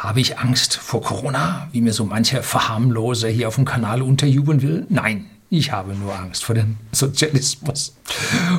[0.00, 4.62] Habe ich Angst vor Corona, wie mir so mancher Verharmloser hier auf dem Kanal unterjubeln
[4.62, 4.86] will?
[4.88, 7.94] Nein, ich habe nur Angst vor dem Sozialismus,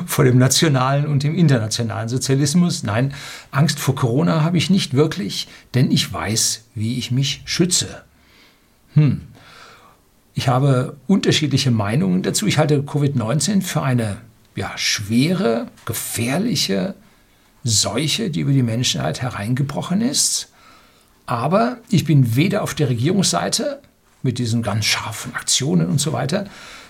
[0.06, 2.84] vor dem nationalen und dem internationalen Sozialismus.
[2.84, 3.12] Nein,
[3.50, 8.04] Angst vor Corona habe ich nicht wirklich, denn ich weiß, wie ich mich schütze.
[8.94, 9.22] Hm.
[10.34, 12.46] Ich habe unterschiedliche Meinungen dazu.
[12.46, 14.18] Ich halte Covid-19 für eine
[14.54, 16.94] ja, schwere, gefährliche
[17.64, 20.51] Seuche, die über die Menschheit hereingebrochen ist.
[21.32, 23.80] Aber ich bin weder auf der Regierungsseite
[24.22, 26.44] mit diesen ganz scharfen Aktionen und so weiter,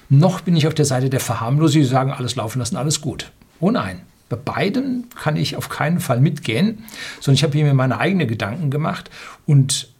[0.08, 3.30] noch bin ich auf der Seite der Verharmloser, die sagen, alles laufen lassen, alles gut.
[3.60, 6.82] Oh nein, bei beiden kann ich auf keinen Fall mitgehen,
[7.20, 9.10] sondern ich habe mir meine eigenen Gedanken gemacht
[9.46, 9.90] und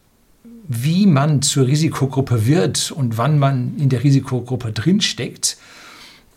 [0.66, 5.56] wie man zur Risikogruppe wird und wann man in der Risikogruppe drinsteckt,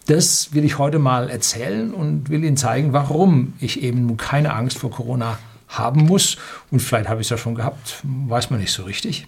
[0.05, 4.77] das will ich heute mal erzählen und will Ihnen zeigen, warum ich eben keine Angst
[4.77, 5.39] vor Corona habe
[5.77, 6.37] haben muss.
[6.71, 9.27] Und vielleicht habe ich es ja schon gehabt, weiß man nicht so richtig.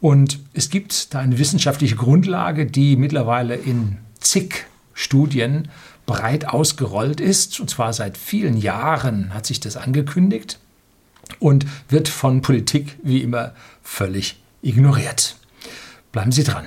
[0.00, 5.68] Und es gibt da eine wissenschaftliche Grundlage, die mittlerweile in zig Studien
[6.06, 7.60] breit ausgerollt ist.
[7.60, 10.58] Und zwar seit vielen Jahren hat sich das angekündigt
[11.38, 15.36] und wird von Politik wie immer völlig ignoriert.
[16.12, 16.66] Bleiben Sie dran.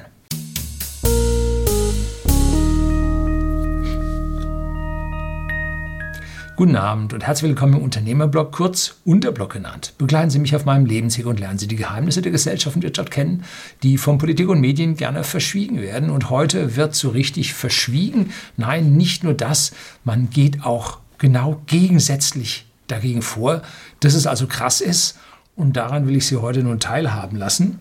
[6.55, 9.95] Guten Abend und herzlich willkommen im Unternehmerblog, kurz Unterblog genannt.
[9.97, 13.09] Begleiten Sie mich auf meinem Lebensweg und lernen Sie die Geheimnisse der Gesellschaft und Wirtschaft
[13.09, 13.43] kennen,
[13.81, 16.11] die von Politik und Medien gerne verschwiegen werden.
[16.11, 18.31] Und heute wird so richtig verschwiegen.
[18.55, 19.71] Nein, nicht nur das,
[20.03, 23.63] man geht auch genau gegensätzlich dagegen vor,
[23.99, 25.17] dass es also krass ist.
[25.55, 27.79] Und daran will ich Sie heute nun teilhaben lassen.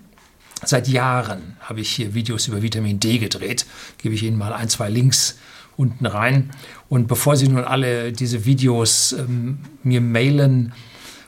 [0.64, 3.66] Seit Jahren habe ich hier Videos über Vitamin D gedreht.
[3.98, 5.36] Gebe ich Ihnen mal ein, zwei Links
[5.76, 6.50] unten rein.
[6.92, 10.74] Und bevor Sie nun alle diese Videos ähm, mir mailen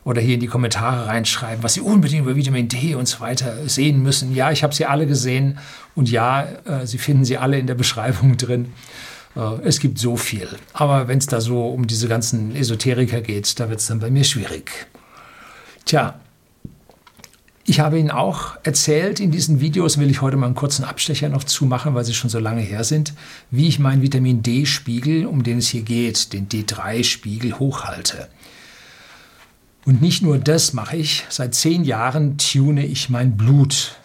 [0.04, 3.66] oder hier in die Kommentare reinschreiben, was Sie unbedingt über Vitamin D und so weiter
[3.66, 5.58] sehen müssen, ja, ich habe sie alle gesehen
[5.94, 8.74] und ja, äh, Sie finden sie alle in der Beschreibung drin.
[9.36, 10.48] Äh, es gibt so viel.
[10.74, 14.10] Aber wenn es da so um diese ganzen Esoteriker geht, da wird es dann bei
[14.10, 14.70] mir schwierig.
[15.86, 16.20] Tja,
[17.66, 21.30] ich habe Ihnen auch erzählt, in diesen Videos will ich heute mal einen kurzen Abstecher
[21.30, 23.14] noch zumachen, weil sie schon so lange her sind,
[23.50, 28.28] wie ich meinen Vitamin D-Spiegel, um den es hier geht, den D3-Spiegel hochhalte.
[29.86, 33.96] Und nicht nur das mache ich, seit zehn Jahren tune ich mein Blut.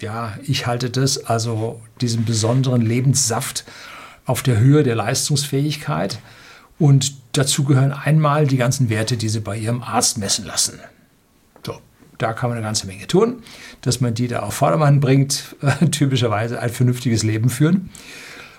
[0.00, 3.64] Ja, ich halte das, also diesen besonderen Lebenssaft,
[4.24, 6.18] auf der Höhe der Leistungsfähigkeit.
[6.78, 10.80] Und dazu gehören einmal die ganzen Werte, die Sie bei Ihrem Arzt messen lassen.
[12.18, 13.42] Da kann man eine ganze Menge tun,
[13.82, 17.90] dass man die da auf Vordermann bringt, äh, typischerweise ein vernünftiges Leben führen.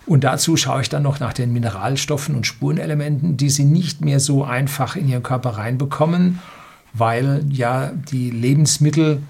[0.06, 4.22] Und dazu schaue ich dann noch nach den Mineralstoffen und Spurenelementen, die sie nicht mehr
[4.22, 6.40] so einfach in ihren Körper reinbekommen,
[6.94, 9.22] weil ja die Lebensmittel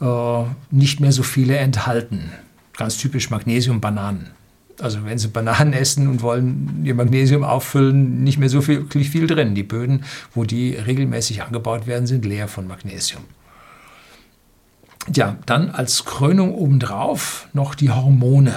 [0.00, 0.42] äh,
[0.72, 2.32] nicht mehr so viele enthalten.
[2.76, 4.30] Ganz typisch Magnesium, Bananen.
[4.80, 9.26] Also wenn Sie Bananen essen und wollen Ihr Magnesium auffüllen, nicht mehr so viel, viel
[9.28, 9.54] drin.
[9.54, 10.04] Die Böden,
[10.34, 13.22] wo die regelmäßig angebaut werden, sind leer von Magnesium.
[15.12, 18.54] Ja, dann als Krönung obendrauf noch die Hormone,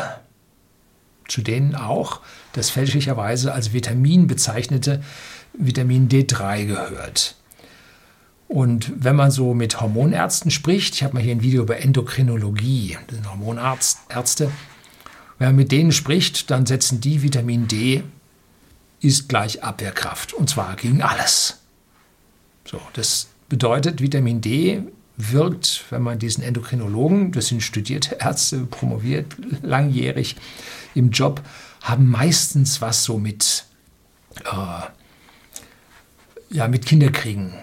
[1.27, 2.21] zu denen auch
[2.53, 5.01] das fälschlicherweise als Vitamin bezeichnete
[5.53, 7.35] Vitamin D3 gehört.
[8.47, 12.97] Und wenn man so mit Hormonärzten spricht, ich habe mal hier ein Video über Endokrinologie,
[13.07, 14.51] das sind Hormonärzte,
[15.39, 18.03] wenn man mit denen spricht, dann setzen die Vitamin D
[19.01, 21.59] ist gleich Abwehrkraft und zwar gegen alles.
[22.65, 24.83] So, das bedeutet, Vitamin D
[25.17, 30.35] wirkt, wenn man diesen Endokrinologen, das sind studierte Ärzte, promoviert, langjährig
[30.93, 31.41] im Job,
[31.81, 33.65] haben meistens was so mit,
[34.43, 34.81] äh,
[36.49, 37.53] ja, mit Kinderkriegen,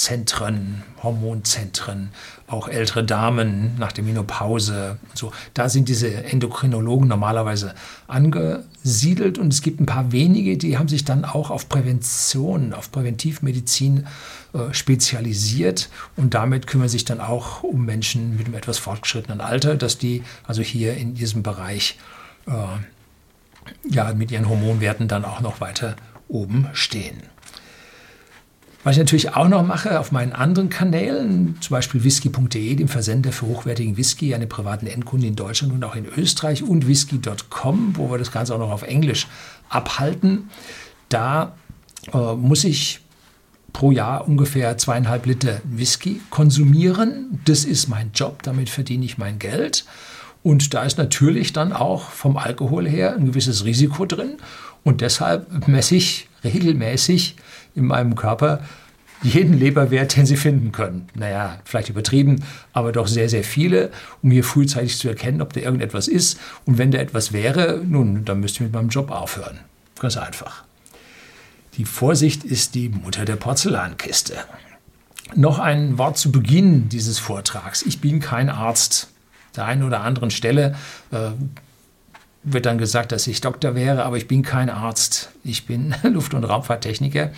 [0.00, 2.10] Kinderwunschzentren, Hormonzentren,
[2.46, 5.32] auch ältere Damen nach der Menopause und so.
[5.54, 7.74] Da sind diese Endokrinologen normalerweise
[8.08, 12.90] angesiedelt und es gibt ein paar wenige, die haben sich dann auch auf Prävention, auf
[12.90, 14.06] Präventivmedizin
[14.54, 19.76] äh, spezialisiert und damit kümmern sich dann auch um Menschen mit einem etwas fortgeschrittenen Alter,
[19.76, 21.98] dass die also hier in diesem Bereich
[22.46, 22.52] äh,
[23.88, 25.96] ja mit ihren Hormonwerten dann auch noch weiter
[26.28, 27.29] oben stehen.
[28.82, 33.30] Was ich natürlich auch noch mache auf meinen anderen Kanälen, zum Beispiel whisky.de, dem Versender
[33.30, 38.10] für hochwertigen Whisky, eine privaten Endkunden in Deutschland und auch in Österreich und whisky.com, wo
[38.10, 39.26] wir das Ganze auch noch auf Englisch
[39.68, 40.48] abhalten.
[41.10, 41.56] Da
[42.14, 43.00] äh, muss ich
[43.74, 47.40] pro Jahr ungefähr zweieinhalb Liter Whisky konsumieren.
[47.44, 49.84] Das ist mein Job, damit verdiene ich mein Geld.
[50.42, 54.38] Und da ist natürlich dann auch vom Alkohol her ein gewisses Risiko drin.
[54.84, 57.36] Und deshalb messe ich regelmäßig
[57.74, 58.60] in meinem Körper
[59.22, 61.08] jeden Leberwert, den sie finden können.
[61.14, 63.90] Naja, vielleicht übertrieben, aber doch sehr, sehr viele,
[64.22, 66.40] um hier frühzeitig zu erkennen, ob da irgendetwas ist.
[66.64, 69.58] Und wenn da etwas wäre, nun, dann müsste ich mit meinem Job aufhören.
[69.98, 70.64] Ganz einfach.
[71.76, 74.34] Die Vorsicht ist die Mutter der Porzellankiste.
[75.34, 77.82] Noch ein Wort zu Beginn dieses Vortrags.
[77.82, 79.10] Ich bin kein Arzt.
[79.56, 80.76] Der einen oder anderen Stelle
[81.10, 81.30] äh,
[82.42, 85.30] wird dann gesagt, dass ich Doktor wäre, aber ich bin kein Arzt.
[85.44, 87.32] Ich bin Luft- und Raumfahrttechniker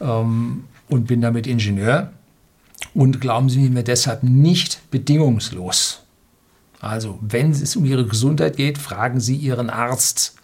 [0.00, 2.12] ähm, und bin damit Ingenieur.
[2.94, 6.02] Und glauben Sie mir deshalb nicht bedingungslos.
[6.80, 10.34] Also, wenn es um Ihre Gesundheit geht, fragen Sie Ihren Arzt.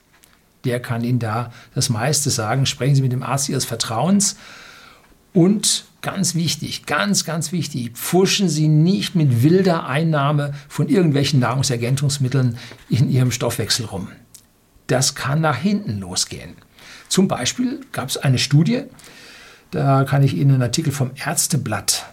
[0.64, 2.66] Der kann Ihnen da das meiste sagen.
[2.66, 4.36] Sprechen Sie mit dem Arzt Ihres Vertrauens.
[5.32, 12.58] Und ganz wichtig, ganz, ganz wichtig, pfuschen Sie nicht mit wilder Einnahme von irgendwelchen Nahrungsergänzungsmitteln
[12.88, 14.06] in Ihrem Stoffwechsel rum.
[14.86, 16.50] Das kann nach hinten losgehen.
[17.08, 18.84] Zum Beispiel gab es eine Studie,
[19.72, 22.06] da kann ich Ihnen einen Artikel vom Ärzteblatt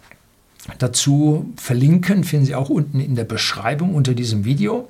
[0.79, 4.87] dazu verlinken, finden Sie auch unten in der Beschreibung unter diesem Video.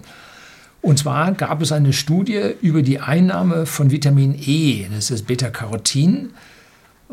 [0.81, 6.29] Und zwar gab es eine Studie über die Einnahme von Vitamin E, das ist Beta-Carotin,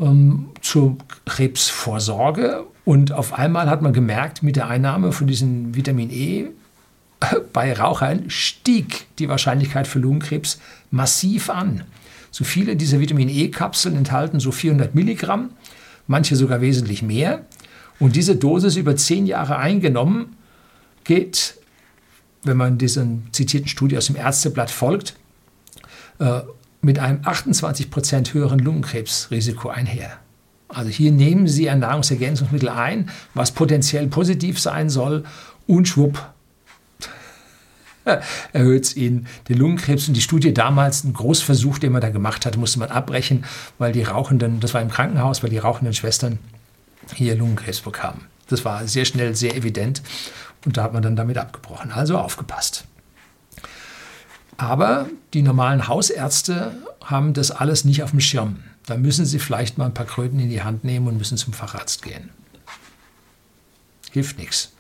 [0.01, 2.65] ähm, zur Krebsvorsorge.
[2.85, 6.47] Und auf einmal hat man gemerkt, mit der Einnahme von diesem Vitamin E
[7.53, 10.61] bei Rauchern stieg die Wahrscheinlichkeit für Lungenkrebs
[10.91, 11.85] massiv an.
[12.31, 15.51] So viele dieser Vitamin E-Kapseln enthalten so 400 Milligramm,
[16.07, 17.45] manche sogar wesentlich mehr.
[17.99, 20.37] Und diese Dosis über zehn Jahre eingenommen
[21.05, 21.57] geht,
[22.43, 25.17] wenn man diesen zitierten Studie aus dem Ärzteblatt folgt,
[26.19, 26.41] äh,
[26.83, 30.19] mit einem 28 Prozent höheren Lungenkrebsrisiko einher.
[30.69, 35.25] Also hier nehmen Sie ein Nahrungsergänzungsmittel ein, was potenziell positiv sein soll,
[35.67, 36.21] und schwupp,
[38.53, 40.09] erhöht es Ihnen den Lungenkrebs.
[40.09, 43.45] Und die Studie damals, ein Großversuch, den man da gemacht hat, musste man abbrechen,
[43.79, 46.39] weil die rauchenden, das war im Krankenhaus, weil die rauchenden Schwestern
[47.15, 48.23] hier Lungenkrebs bekamen.
[48.49, 50.03] Das war sehr schnell, sehr evident
[50.65, 51.93] und da hat man dann damit abgebrochen.
[51.93, 52.85] Also aufgepasst.
[54.61, 58.63] Aber die normalen Hausärzte haben das alles nicht auf dem Schirm.
[58.85, 61.55] Da müssen sie vielleicht mal ein paar Kröten in die Hand nehmen und müssen zum
[61.55, 62.29] Facharzt gehen.
[64.11, 64.73] Hilft nichts.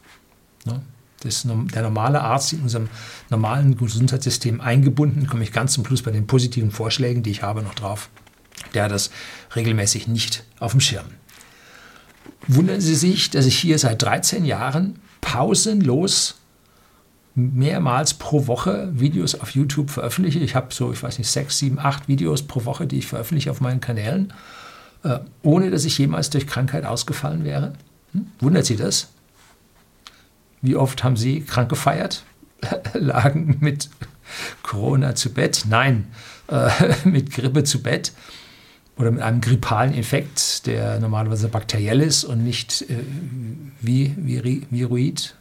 [0.66, 0.82] Ne?
[1.22, 2.90] Das der normale Arzt in unserem
[3.30, 7.62] normalen Gesundheitssystem eingebunden, komme ich ganz zum Schluss bei den positiven Vorschlägen, die ich habe,
[7.62, 8.10] noch drauf.
[8.74, 9.10] Der hat das
[9.56, 11.06] regelmäßig nicht auf dem Schirm.
[12.48, 16.39] Wundern Sie sich, dass ich hier seit 13 Jahren pausenlos
[17.34, 20.40] mehrmals pro Woche Videos auf YouTube veröffentliche.
[20.40, 23.50] Ich habe so, ich weiß nicht, sechs, sieben, acht Videos pro Woche, die ich veröffentliche
[23.50, 24.32] auf meinen Kanälen,
[25.04, 27.74] äh, ohne dass ich jemals durch Krankheit ausgefallen wäre.
[28.12, 28.26] Hm?
[28.40, 29.08] Wundert Sie das?
[30.62, 32.24] Wie oft haben Sie krank gefeiert?
[32.94, 33.88] Lagen mit
[34.62, 35.64] Corona zu Bett?
[35.68, 36.08] Nein,
[36.48, 36.70] äh,
[37.08, 38.12] mit Grippe zu Bett
[38.96, 42.98] oder mit einem grippalen Infekt, der normalerweise bakteriell ist und nicht äh,
[43.80, 45.34] wie, wie, viroid,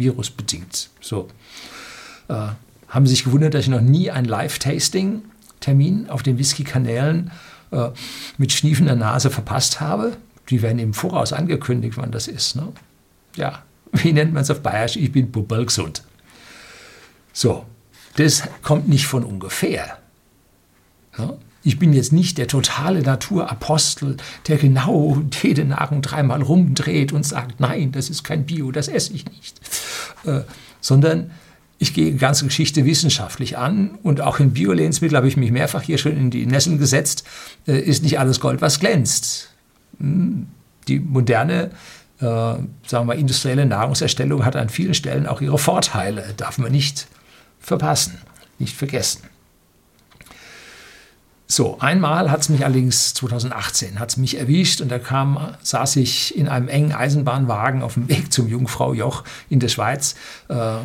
[0.00, 0.90] virusbedingt.
[1.00, 1.28] So.
[2.28, 2.48] Äh,
[2.88, 7.30] haben Sie sich gewundert, dass ich noch nie ein Live-Tasting-Termin auf den Whisky-Kanälen
[7.70, 7.90] äh,
[8.36, 10.16] mit schniefender Nase verpasst habe?
[10.48, 12.56] Die werden im Voraus angekündigt, wann das ist.
[12.56, 12.72] Ne?
[13.36, 13.62] Ja,
[13.92, 14.96] wie nennt man es auf Bayerisch?
[14.96, 15.30] Ich bin
[15.64, 16.02] gesund.
[17.32, 17.64] So,
[18.16, 19.98] das kommt nicht von ungefähr.
[21.16, 21.38] Ne?
[21.62, 24.16] Ich bin jetzt nicht der totale Naturapostel,
[24.48, 29.12] der genau jede Nahrung dreimal rumdreht und sagt, nein, das ist kein Bio, das esse
[29.12, 29.60] ich nicht.
[30.24, 30.40] Äh,
[30.80, 31.30] sondern
[31.78, 35.82] ich gehe die ganze Geschichte wissenschaftlich an und auch in Bio-Lebensmitteln habe ich mich mehrfach
[35.82, 37.24] hier schon in die Nesseln gesetzt,
[37.66, 39.50] äh, ist nicht alles Gold, was glänzt.
[39.98, 40.46] Hm,
[40.88, 41.70] die moderne,
[42.20, 47.06] äh, sagen wir industrielle Nahrungserstellung hat an vielen Stellen auch ihre Vorteile, darf man nicht
[47.60, 48.18] verpassen,
[48.58, 49.22] nicht vergessen.
[51.50, 56.38] So, einmal hat es mich allerdings 2018 hat's mich erwischt und da kam, saß ich
[56.38, 60.14] in einem engen Eisenbahnwagen auf dem Weg zum Jungfraujoch in der Schweiz
[60.48, 60.76] äh,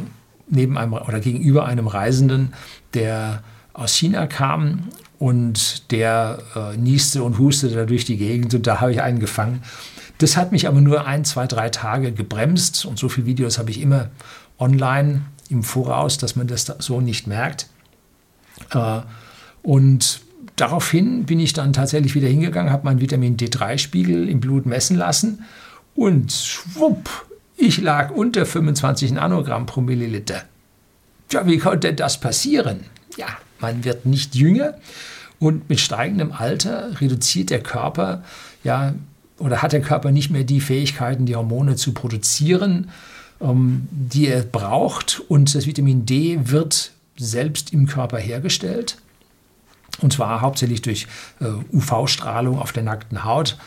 [0.48, 2.56] neben einem oder gegenüber einem Reisenden,
[2.96, 3.44] der
[3.74, 8.82] aus China kam und der äh, nieste und hustete da durch die Gegend und da
[8.82, 9.62] habe ich einen gefangen.
[10.18, 13.70] Das hat mich aber nur ein, zwei, drei Tage gebremst und so viele Videos habe
[13.70, 14.10] ich immer
[14.58, 17.68] online im Voraus, dass man das so nicht merkt.
[18.72, 19.02] Äh,
[19.62, 20.25] und
[20.56, 25.44] daraufhin bin ich dann tatsächlich wieder hingegangen, habe meinen Vitamin D3-Spiegel im Blut messen lassen
[25.96, 27.10] und schwupp,
[27.58, 30.44] ich lag unter 25 Nanogramm pro Milliliter.
[31.32, 32.82] Ja, wie konnte das passieren?
[33.18, 33.28] Ja,
[33.60, 34.76] man wird nicht jünger
[35.40, 38.24] und mit steigendem Alter reduziert der Körper
[38.64, 38.94] ja
[39.38, 42.90] oder hat der Körper nicht mehr die Fähigkeiten, die Hormone zu produzieren,
[43.42, 48.98] ähm, die er braucht und das Vitamin D wird selbst im Körper hergestellt
[50.02, 51.08] und zwar hauptsächlich durch
[51.40, 53.58] äh, UV-Strahlung auf der nackten Haut.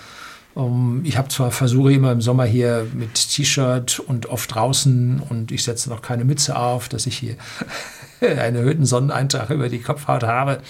[0.56, 5.52] Ähm, ich habe zwar versuche immer im Sommer hier mit T-Shirt und oft draußen und
[5.52, 7.36] ich setze noch keine Mütze auf, dass ich hier
[8.20, 10.60] einen erhöhten Sonneneintrag über die Kopfhaut habe.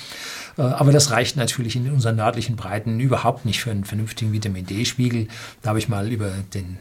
[0.57, 4.67] Äh, aber das reicht natürlich in unseren nördlichen Breiten überhaupt nicht für einen vernünftigen Vitamin
[4.67, 5.29] D-Spiegel.
[5.63, 6.79] Da habe ich mal über den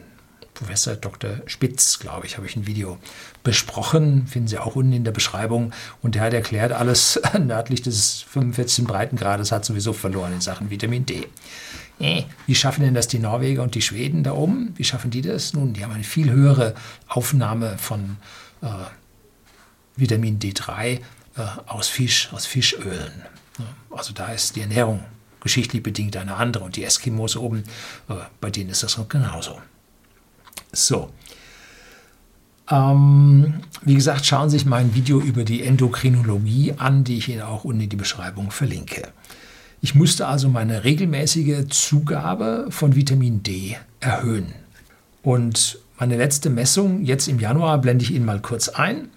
[0.58, 1.42] Professor Dr.
[1.46, 2.98] Spitz, glaube ich, habe ich ein Video
[3.44, 4.26] besprochen.
[4.26, 5.72] Finden Sie auch unten in der Beschreibung.
[6.02, 8.86] Und der hat erklärt, alles nördlich des 45.
[8.86, 11.28] Breitengrades hat sowieso verloren in Sachen Vitamin D.
[12.00, 14.74] Äh, wie schaffen denn das die Norweger und die Schweden da oben?
[14.78, 15.54] Wie schaffen die das?
[15.54, 16.74] Nun, die haben eine viel höhere
[17.08, 18.18] Aufnahme von
[18.62, 18.68] äh,
[19.96, 21.00] Vitamin D3 äh,
[21.68, 23.24] aus Fisch, aus Fischölen.
[23.92, 25.04] Also da ist die Ernährung
[25.42, 26.64] geschichtlich bedingt eine andere.
[26.64, 27.64] Und die Eskimos oben,
[28.10, 29.62] äh, bei denen ist das genauso.
[30.72, 31.10] So.
[32.70, 37.42] Ähm, wie gesagt, schauen Sie sich mein Video über die Endokrinologie an, die ich Ihnen
[37.42, 39.08] auch unten in die Beschreibung verlinke.
[39.82, 44.54] Ich musste also meine regelmäßige Zugabe von Vitamin D erhöhen.
[45.22, 49.10] Und meine letzte Messung, jetzt im Januar, blende ich Ihnen mal kurz ein,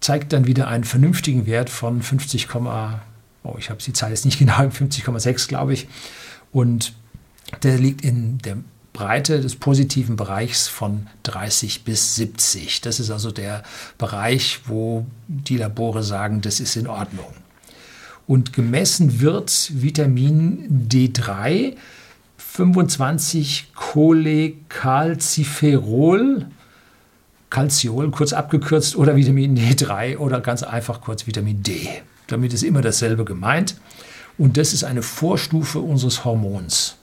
[0.00, 4.38] zeigt dann wieder einen vernünftigen Wert von 50, oh, ich habe die Zahl jetzt nicht
[4.38, 5.88] genau, 50,6 glaube ich.
[6.52, 6.94] Und
[7.62, 8.58] der liegt in der
[8.94, 12.80] Breite des positiven Bereichs von 30 bis 70.
[12.80, 13.62] Das ist also der
[13.98, 17.26] Bereich, wo die Labore sagen, das ist in Ordnung.
[18.26, 21.76] Und gemessen wird Vitamin D3
[22.38, 26.46] 25 Cholecalciferol,
[27.50, 31.88] Calciol kurz abgekürzt oder Vitamin D3 oder ganz einfach kurz Vitamin D.
[32.28, 33.74] Damit ist immer dasselbe gemeint.
[34.38, 36.96] Und das ist eine Vorstufe unseres Hormons.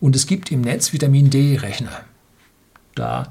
[0.00, 2.00] Und es gibt im Netz Vitamin D-Rechner.
[2.94, 3.28] Da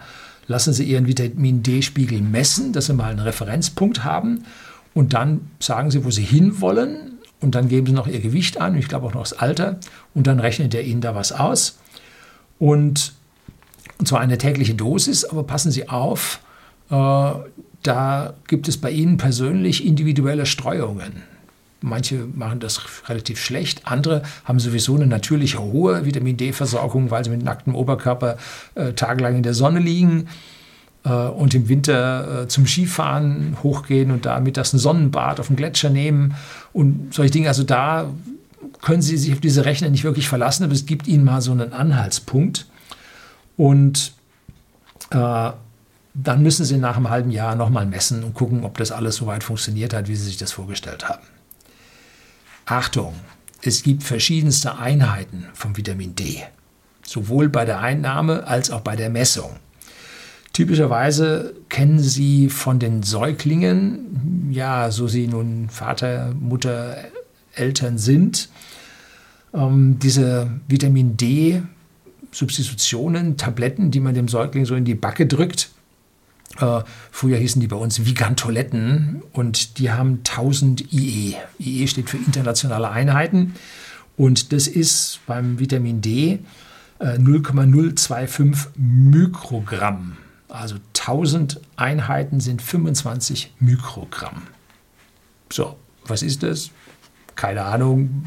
[0.47, 4.45] lassen Sie Ihren Vitamin D-Spiegel messen, dass Sie mal einen Referenzpunkt haben.
[4.93, 7.19] Und dann sagen Sie, wo Sie hinwollen.
[7.41, 9.79] Und dann geben Sie noch Ihr Gewicht an, ich glaube auch noch das Alter.
[10.13, 11.79] Und dann rechnet er Ihnen da was aus.
[12.59, 13.13] Und,
[13.97, 16.41] und zwar eine tägliche Dosis, aber passen Sie auf,
[16.89, 17.31] äh,
[17.83, 21.23] da gibt es bei Ihnen persönlich individuelle Streuungen.
[21.81, 27.29] Manche machen das relativ schlecht, andere haben sowieso eine natürliche hohe Vitamin D-Versorgung, weil sie
[27.29, 28.37] mit nacktem Oberkörper
[28.75, 30.27] äh, tagelang in der Sonne liegen
[31.05, 35.55] äh, und im Winter äh, zum Skifahren hochgehen und da mittags ein Sonnenbad auf dem
[35.55, 36.35] Gletscher nehmen
[36.73, 37.47] und solche Dinge.
[37.47, 38.09] Also da
[38.81, 41.51] können Sie sich auf diese Rechner nicht wirklich verlassen, aber es gibt Ihnen mal so
[41.51, 42.65] einen Anhaltspunkt.
[43.57, 44.13] Und
[45.11, 45.51] äh,
[46.13, 49.27] dann müssen Sie nach einem halben Jahr nochmal messen und gucken, ob das alles so
[49.27, 51.23] weit funktioniert hat, wie Sie sich das vorgestellt haben.
[52.69, 53.15] Achtung,
[53.63, 56.43] es gibt verschiedenste Einheiten vom Vitamin D,
[57.03, 59.55] sowohl bei der Einnahme als auch bei der Messung.
[60.53, 66.97] Typischerweise kennen Sie von den Säuglingen, ja, so sie nun Vater, Mutter,
[67.53, 68.49] Eltern sind,
[69.53, 71.63] ähm, diese Vitamin D
[72.31, 75.71] Substitutionen, Tabletten, die man dem Säugling so in die Backe drückt,
[76.59, 81.35] äh, früher hießen die bei uns Vigantoletten und die haben 1000 IE.
[81.59, 83.55] IE steht für internationale Einheiten
[84.17, 86.39] und das ist beim Vitamin D
[86.99, 90.17] äh, 0,025 Mikrogramm.
[90.49, 94.43] Also 1000 Einheiten sind 25 Mikrogramm.
[95.51, 96.71] So, was ist das?
[97.35, 98.25] Keine Ahnung.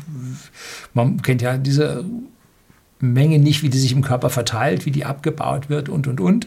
[0.94, 2.04] Man kennt ja diese
[3.00, 6.46] Menge nicht, wie die sich im Körper verteilt, wie die abgebaut wird und und und.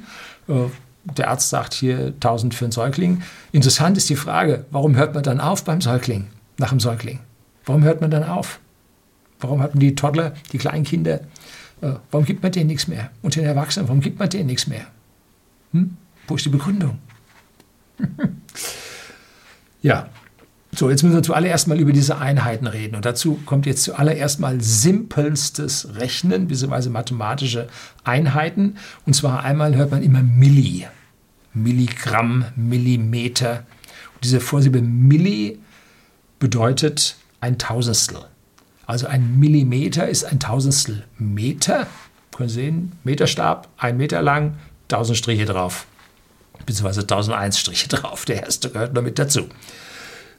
[1.18, 3.22] Der Arzt sagt hier 1000 für einen Säugling.
[3.52, 7.20] Interessant ist die Frage, warum hört man dann auf beim Säugling, nach dem Säugling?
[7.66, 8.60] Warum hört man dann auf?
[9.40, 11.22] Warum hat man die Toddler, die Kleinkinder,
[11.82, 13.12] äh, warum gibt man denen nichts mehr?
[13.22, 14.88] Und den Erwachsenen, warum gibt man denen nichts mehr?
[15.72, 15.98] Hm?
[16.28, 17.00] Wo ist die Begründung?
[19.82, 20.10] ja,
[20.78, 22.96] so, jetzt müssen wir zuallererst mal über diese Einheiten reden.
[22.96, 27.68] Und dazu kommt jetzt zuallererst mal simpelstes Rechnen, beziehungsweise mathematische
[28.04, 28.78] Einheiten.
[29.06, 30.88] Und zwar einmal hört man immer Milli,
[31.54, 33.66] Milligramm, Millimeter.
[34.16, 35.60] Und diese Vorsilbe Milli
[36.40, 38.26] bedeutet ein Tausendstel.
[38.86, 41.88] Also ein Millimeter ist ein Tausendstel Meter.
[42.36, 44.58] Können Sie sehen, Meterstab, ein Meter lang,
[44.92, 45.88] 1000 Striche drauf.
[46.66, 48.26] Beziehungsweise 1001 Striche drauf.
[48.26, 49.48] Der erste gehört noch mit dazu.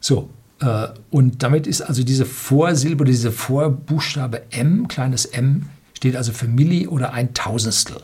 [0.01, 6.33] So, äh, und damit ist also diese Vorsilbe, diese Vorbuchstabe M, kleines m, steht also
[6.33, 7.99] für Milli oder ein Tausendstel.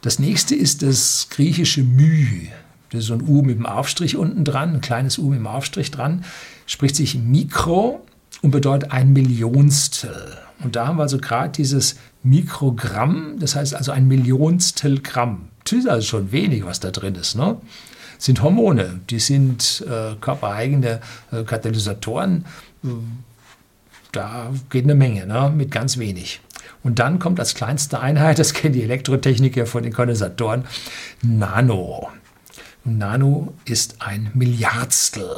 [0.00, 2.48] Das nächste ist das griechische Μ.
[2.90, 5.46] Das ist so ein U mit dem Aufstrich unten dran, ein kleines U mit dem
[5.46, 6.24] Aufstrich dran,
[6.66, 8.04] spricht sich Mikro
[8.40, 10.38] und bedeutet ein Millionstel.
[10.64, 15.48] Und da haben wir also gerade dieses Mikrogramm, das heißt also ein Millionstel Gramm.
[15.64, 17.34] Das ist also schon wenig, was da drin ist.
[17.34, 17.58] Ne?
[18.18, 19.00] Sind Hormone.
[19.08, 21.00] Die sind äh, körpereigene
[21.32, 22.44] äh, Katalysatoren.
[24.12, 26.40] Da geht eine Menge ne, mit ganz wenig.
[26.82, 30.64] Und dann kommt als kleinste Einheit, das kennen die Elektrotechniker von den Kondensatoren,
[31.22, 32.08] Nano.
[32.84, 35.36] Nano ist ein Milliardstel.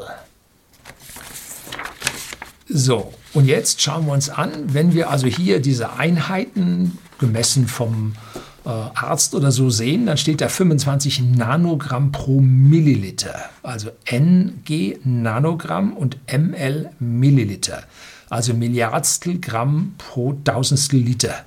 [2.69, 8.15] So, und jetzt schauen wir uns an, wenn wir also hier diese Einheiten gemessen vom
[8.35, 13.35] äh, Arzt oder so sehen, dann steht da 25 Nanogramm pro Milliliter.
[13.62, 17.85] Also NG Nanogramm und ML Milliliter.
[18.29, 21.45] Also Milliardstel Gramm pro Tausendstel Liter.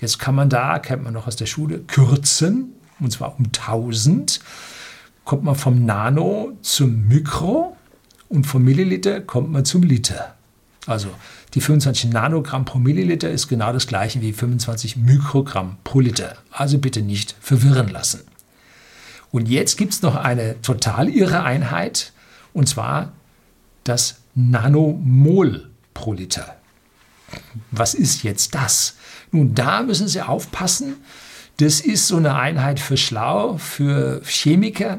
[0.00, 4.40] Jetzt kann man da, kennt man noch aus der Schule, kürzen, und zwar um 1000.
[5.24, 7.76] Kommt man vom Nano zum Mikro
[8.28, 10.34] und vom Milliliter kommt man zum Liter.
[10.86, 11.10] Also
[11.54, 16.36] die 25 Nanogramm pro Milliliter ist genau das gleiche wie 25 Mikrogramm pro Liter.
[16.50, 18.22] Also bitte nicht verwirren lassen.
[19.30, 22.12] Und jetzt gibt es noch eine total irre Einheit,
[22.52, 23.12] und zwar
[23.84, 26.56] das Nanomol pro Liter.
[27.70, 28.96] Was ist jetzt das?
[29.30, 30.96] Nun, da müssen Sie aufpassen.
[31.56, 34.98] Das ist so eine Einheit für Schlau, für Chemiker.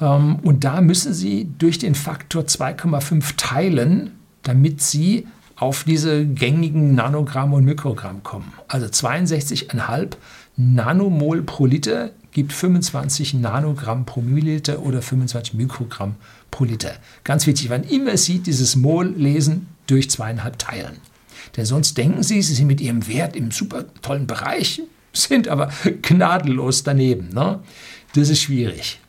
[0.00, 6.94] Ähm, und da müssen Sie durch den Faktor 2,5 teilen, damit Sie auf diese gängigen
[6.94, 8.52] Nanogramm und Mikrogramm kommen.
[8.66, 10.12] Also 62,5
[10.56, 16.14] Nanomol pro Liter gibt 25 Nanogramm pro Milliliter oder 25 Mikrogramm
[16.50, 16.92] pro Liter.
[17.24, 20.96] Ganz wichtig, wann immer Sie dieses Mol lesen, durch zweieinhalb teilen.
[21.56, 24.82] Denn sonst denken Sie, Sie sind mit Ihrem Wert im super tollen Bereich,
[25.12, 25.70] sind aber
[26.02, 27.30] gnadenlos daneben.
[27.34, 27.60] Ne?
[28.14, 29.00] Das ist schwierig.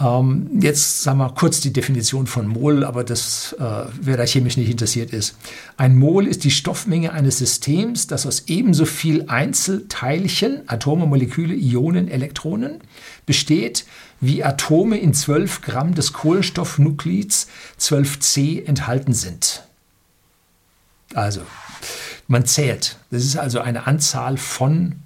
[0.00, 4.56] Ähm, jetzt sagen wir kurz die Definition von Mol, aber das, äh, wer da chemisch
[4.56, 5.36] nicht interessiert ist.
[5.76, 12.08] Ein Mol ist die Stoffmenge eines Systems, das aus ebenso viel Einzelteilchen, Atome, Moleküle, Ionen,
[12.08, 12.78] Elektronen
[13.26, 13.86] besteht,
[14.20, 17.48] wie Atome in 12 Gramm des Kohlenstoffnuklids
[17.80, 19.64] 12c enthalten sind.
[21.14, 21.40] Also,
[22.28, 22.98] man zählt.
[23.10, 24.96] Das ist also eine Anzahl von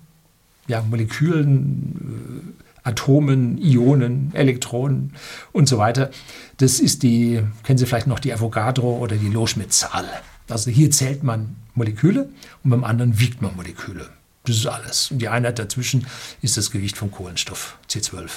[0.66, 5.14] ja, Molekülen, äh, Atomen, Ionen, Elektronen
[5.52, 6.10] und so weiter.
[6.56, 10.06] Das ist die, kennen Sie vielleicht noch die Avogadro oder die Loschmidt-Zahl.
[10.49, 12.28] Also hier zählt man Moleküle
[12.64, 14.08] und beim anderen wiegt man Moleküle.
[14.45, 15.10] Das ist alles.
[15.10, 16.06] Und die Einheit dazwischen
[16.40, 18.28] ist das Gewicht vom Kohlenstoff, C12.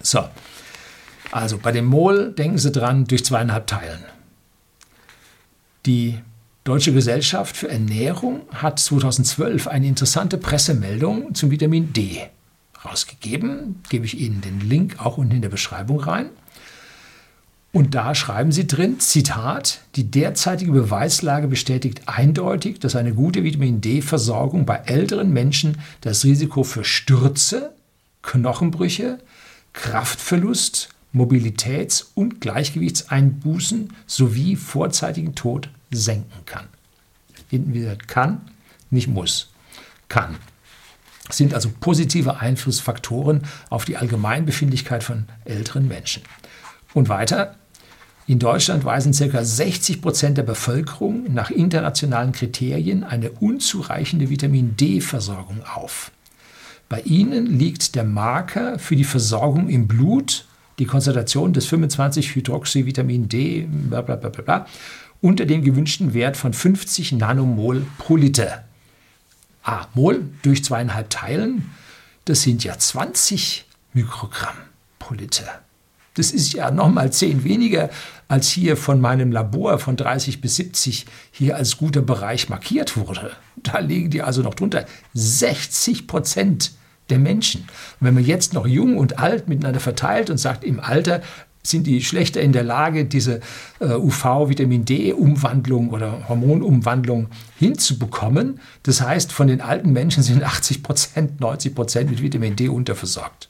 [0.00, 0.24] So,
[1.30, 4.04] also bei dem Mol denken Sie dran, durch zweieinhalb teilen.
[5.86, 6.18] Die
[6.64, 12.30] Deutsche Gesellschaft für Ernährung hat 2012 eine interessante Pressemeldung zum Vitamin D
[12.84, 13.82] rausgegeben.
[13.88, 16.30] Gebe ich Ihnen den Link auch unten in der Beschreibung rein.
[17.72, 23.80] Und da schreiben Sie drin, Zitat, die derzeitige Beweislage bestätigt eindeutig, dass eine gute Vitamin
[23.80, 27.72] D-Versorgung bei älteren Menschen das Risiko für Stürze,
[28.22, 29.18] Knochenbrüche,
[29.72, 36.66] Kraftverlust, Mobilitäts- und Gleichgewichtseinbußen sowie vorzeitigen Tod senken kann.
[37.50, 38.40] Hinten wieder kann,
[38.90, 39.50] nicht muss.
[40.08, 40.36] Kann
[41.30, 46.22] sind also positive Einflussfaktoren auf die Allgemeinbefindlichkeit von älteren Menschen.
[46.92, 47.56] Und weiter,
[48.26, 49.44] in Deutschland weisen ca.
[49.44, 56.10] 60 Prozent der Bevölkerung nach internationalen Kriterien eine unzureichende Vitamin D-Versorgung auf.
[56.88, 60.46] Bei ihnen liegt der Marker für die Versorgung im Blut,
[60.78, 64.66] die Konzentration des 25-Hydroxyvitamin D, bla bla bla bla,
[65.20, 68.63] unter dem gewünschten Wert von 50 Nanomol pro Liter.
[69.64, 71.70] Ah, Mol durch zweieinhalb teilen,
[72.26, 74.56] das sind ja 20 Mikrogramm
[74.98, 75.62] pro Liter.
[76.14, 77.90] Das ist ja nochmal zehn weniger,
[78.28, 83.32] als hier von meinem Labor von 30 bis 70 hier als guter Bereich markiert wurde.
[83.56, 84.86] Da liegen die also noch drunter.
[85.14, 86.72] 60 Prozent
[87.10, 87.62] der Menschen.
[87.62, 91.20] Und wenn man jetzt noch jung und alt miteinander verteilt und sagt, im Alter
[91.66, 93.40] sind die schlechter in der Lage, diese
[93.80, 98.60] äh, UV-Vitamin D-Umwandlung oder Hormonumwandlung hinzubekommen.
[98.82, 103.48] Das heißt, von den alten Menschen sind 80 Prozent, 90 Prozent mit Vitamin D unterversorgt.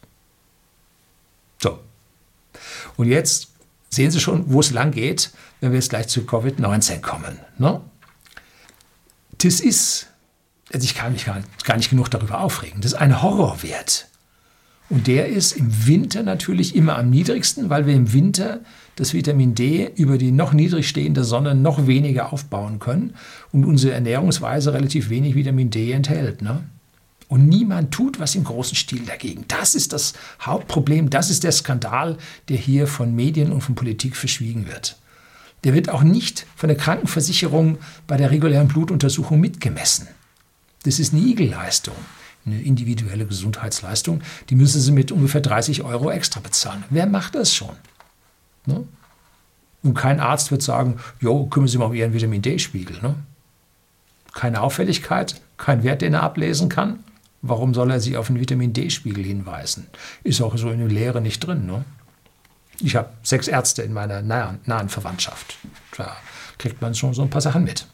[1.61, 1.81] So.
[2.97, 3.49] Und jetzt
[3.91, 7.41] sehen Sie schon, wo es lang geht, wenn wir jetzt gleich zu Covid-19 kommen.
[7.59, 7.81] Ne?
[9.39, 10.07] Das ist,
[10.73, 14.09] also ich kann mich gar gar nicht genug darüber aufregen, das ist ein Horrorwert.
[14.91, 18.61] Und der ist im Winter natürlich immer am niedrigsten, weil wir im Winter
[18.97, 23.15] das Vitamin D über die noch niedrig stehende Sonne noch weniger aufbauen können
[23.51, 26.43] und unsere Ernährungsweise relativ wenig Vitamin D enthält.
[26.43, 26.65] Ne?
[27.29, 29.47] Und niemand tut was im großen Stil dagegen.
[29.49, 32.19] Das ist das Hauptproblem, das ist der Skandal,
[32.49, 34.99] der hier von Medien und von Politik verschwiegen wird.
[35.65, 40.09] Der wird auch nicht von der Krankenversicherung bei der regulären Blutuntersuchung mitgemessen.
[40.83, 41.95] Das ist eine Igelleistung
[42.47, 46.85] eine individuelle Gesundheitsleistung, die müssen sie mit ungefähr 30 Euro extra bezahlen.
[46.91, 47.77] Wer macht das schon?
[48.67, 48.85] Ne?
[49.83, 53.01] Und kein Arzt wird sagen, jo, kümmern Sie mal um Ihren Vitamin D-Spiegel.
[53.03, 53.17] Ne?
[54.35, 57.03] keine Auffälligkeit, kein Wert, den er ablesen kann.
[57.41, 59.87] Warum soll er sich auf den Vitamin D-Spiegel hinweisen?
[60.25, 61.67] Ist auch so in der Lehre nicht drin.
[61.67, 61.85] Ne?
[62.81, 65.59] Ich habe sechs Ärzte in meiner nahen, nahen Verwandtschaft.
[65.97, 66.17] Da
[66.59, 67.87] kriegt man schon so ein paar Sachen mit.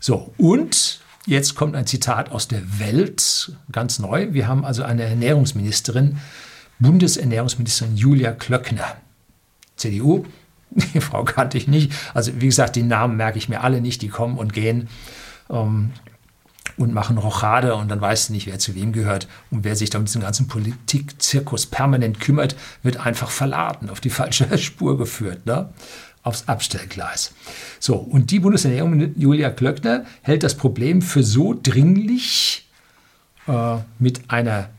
[0.00, 4.32] So, und jetzt kommt ein Zitat aus der Welt, ganz neu.
[4.32, 6.18] Wir haben also eine Ernährungsministerin,
[6.78, 8.96] Bundesernährungsministerin Julia Klöckner,
[9.76, 10.24] CDU.
[10.94, 11.92] Die Frau kannte ich nicht.
[12.14, 14.88] Also wie gesagt, die Namen merke ich mir alle nicht, die kommen und gehen.
[15.50, 15.92] Ähm,
[16.76, 19.28] und machen Rochade und dann weißt du nicht, wer zu wem gehört.
[19.50, 24.10] Und wer sich da um diesen ganzen Politikzirkus permanent kümmert, wird einfach verladen, auf die
[24.10, 25.68] falsche Spur geführt, ne?
[26.22, 27.32] Aufs Abstellgleis.
[27.80, 32.66] So, und die Bundesernährung Julia Klöckner hält das Problem für so dringlich
[33.48, 34.70] äh, mit einer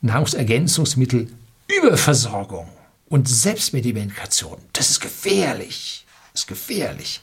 [0.00, 2.66] Nahrungsergänzungsmittelüberversorgung
[3.08, 4.58] und Selbstmedikation.
[4.72, 6.06] Das ist gefährlich.
[6.32, 7.20] Das ist gefährlich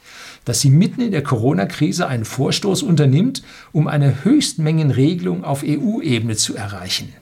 [0.48, 3.43] dass sie mitten in der Corona-Krise einen Vorstoß unternimmt,
[3.74, 7.13] um eine Höchstmengenregelung auf EU-Ebene zu erreichen.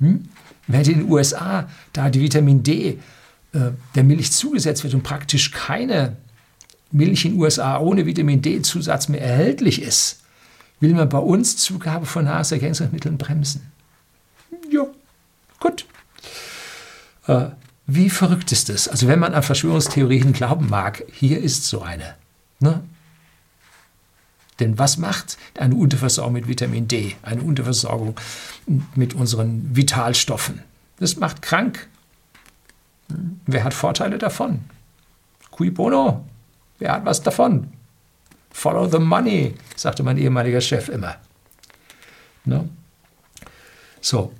[0.00, 0.28] Hm?
[0.66, 2.98] Während in den USA da die Vitamin D
[3.52, 6.16] der Milch zugesetzt wird und praktisch keine
[6.92, 10.20] Milch in den USA ohne Vitamin D-Zusatz mehr erhältlich ist,
[10.80, 13.70] will man bei uns Zugabe von Nahrungsergänzungsmitteln bremsen.
[14.70, 14.86] Ja,
[15.58, 15.86] gut.
[17.26, 17.50] Äh,
[17.86, 18.88] wie verrückt ist es?
[18.88, 22.14] Also wenn man an Verschwörungstheorien glauben mag, hier ist so eine.
[22.60, 22.82] Ne?
[24.58, 28.14] Denn was macht eine Unterversorgung mit Vitamin D, eine Unterversorgung
[28.94, 30.62] mit unseren Vitalstoffen?
[30.98, 31.88] Das macht krank.
[33.46, 34.60] Wer hat Vorteile davon?
[35.50, 36.24] Cui bono?
[36.78, 37.72] Wer hat was davon?
[38.50, 41.16] Follow the money, sagte mein ehemaliger Chef immer.
[42.44, 42.68] Ne?
[44.00, 44.32] So,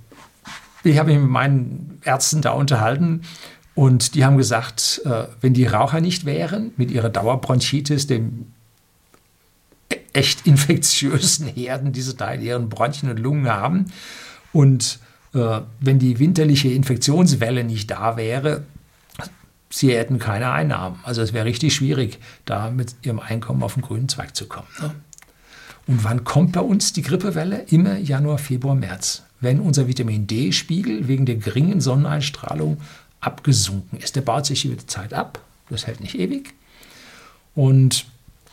[0.83, 3.23] ich habe mich mit meinen Ärzten da unterhalten
[3.75, 8.53] und die haben gesagt, äh, wenn die Raucher nicht wären, mit ihrer Dauerbronchitis, dem
[10.13, 13.93] echt infektiösen Herden, die sie da in ihren Bronchien und Lungen haben,
[14.53, 14.99] und
[15.33, 18.65] wenn die winterliche Infektionswelle nicht da wäre,
[19.71, 20.99] sie hätten keine Einnahmen.
[21.05, 24.69] Also es wäre richtig schwierig, da mit ihrem Einkommen auf den grünen Zweig zu kommen.
[24.81, 24.93] Ne?
[25.87, 27.65] Und wann kommt bei uns die Grippewelle?
[27.69, 32.79] Immer Januar, Februar, März wenn unser Vitamin D-Spiegel wegen der geringen Sonneneinstrahlung
[33.21, 34.17] abgesunken ist.
[34.17, 36.55] Der baut sich über die Zeit ab, das hält nicht ewig.
[37.55, 38.07] Und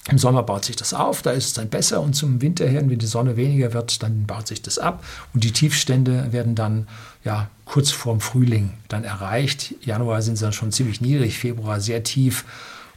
[0.09, 2.89] im Sommer baut sich das auf, da ist es dann besser und zum Winter hin,
[2.89, 6.87] wenn die Sonne weniger wird, dann baut sich das ab und die Tiefstände werden dann
[7.23, 9.75] ja kurz vorm Frühling dann erreicht.
[9.81, 12.45] Januar sind sie dann schon ziemlich niedrig, Februar sehr tief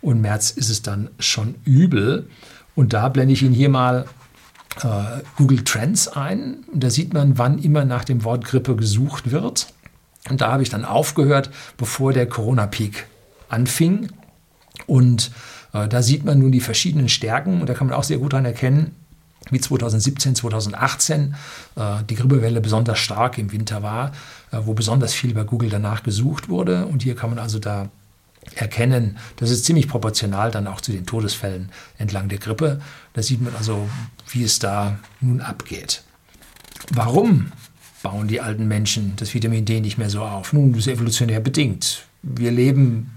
[0.00, 2.28] und März ist es dann schon übel.
[2.74, 4.06] Und da blende ich Ihnen hier mal
[4.82, 6.64] äh, Google Trends ein.
[6.72, 9.72] Da sieht man, wann immer nach dem Wort Grippe gesucht wird.
[10.28, 13.06] Und da habe ich dann aufgehört, bevor der Corona-Peak
[13.48, 14.10] anfing.
[14.86, 15.30] Und
[15.72, 18.44] da sieht man nun die verschiedenen Stärken und da kann man auch sehr gut daran
[18.44, 18.94] erkennen,
[19.50, 21.34] wie 2017, 2018
[21.76, 24.12] äh, die Grippewelle besonders stark im Winter war,
[24.52, 26.86] äh, wo besonders viel bei Google danach gesucht wurde.
[26.86, 27.88] Und hier kann man also da
[28.54, 29.16] erkennen.
[29.36, 32.80] Das ist ziemlich proportional dann auch zu den Todesfällen entlang der Grippe.
[33.12, 33.88] Da sieht man also,
[34.28, 36.02] wie es da nun abgeht.
[36.90, 37.52] Warum
[38.02, 40.52] bauen die alten Menschen das Vitamin D nicht mehr so auf?
[40.52, 42.04] Nun, das ist evolutionär bedingt.
[42.22, 43.12] Wir leben,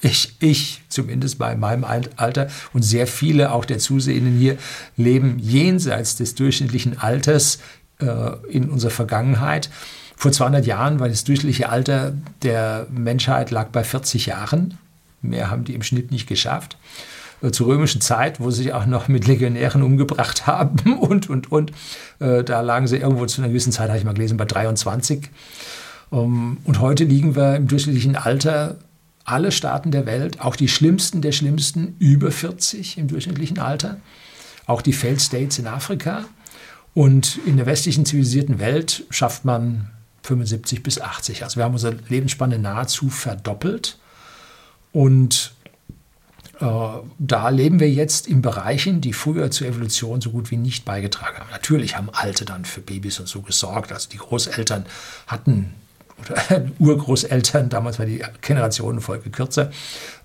[0.00, 4.56] ich, ich zumindest bei meinem Alter und sehr viele auch der Zusehenden hier
[4.96, 7.58] leben jenseits des durchschnittlichen Alters
[8.00, 9.70] äh, in unserer Vergangenheit.
[10.16, 14.78] Vor 200 Jahren war das durchschnittliche Alter der Menschheit lag bei 40 Jahren.
[15.22, 16.76] Mehr haben die im Schnitt nicht geschafft.
[17.42, 21.52] Äh, zur römischen Zeit, wo sie sich auch noch mit Legionären umgebracht haben und, und,
[21.52, 21.72] und.
[22.18, 25.28] Äh, da lagen sie irgendwo zu einer gewissen Zeit, habe ich mal gelesen, bei 23.
[26.12, 28.76] Ähm, und heute liegen wir im durchschnittlichen Alter,
[29.28, 34.00] alle Staaten der Welt, auch die schlimmsten der schlimmsten, über 40 im durchschnittlichen Alter.
[34.66, 36.24] Auch die Failed States in Afrika.
[36.94, 39.90] Und in der westlichen zivilisierten Welt schafft man
[40.22, 41.44] 75 bis 80.
[41.44, 43.98] Also wir haben unsere Lebensspanne nahezu verdoppelt.
[44.92, 45.52] Und
[46.60, 46.66] äh,
[47.18, 51.38] da leben wir jetzt in Bereichen, die früher zur Evolution so gut wie nicht beigetragen
[51.38, 51.50] haben.
[51.50, 53.92] Natürlich haben Alte dann für Babys und so gesorgt.
[53.92, 54.86] Also die Großeltern
[55.26, 55.74] hatten
[56.20, 59.70] oder Urgroßeltern, damals war die Generationenfolge kürzer,